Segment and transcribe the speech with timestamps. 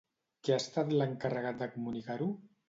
[0.45, 2.33] Qui ha estat l'encarregat de comunicar-ho?